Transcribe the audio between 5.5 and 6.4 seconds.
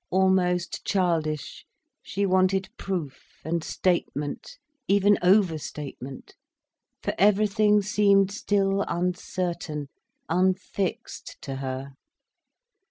statement,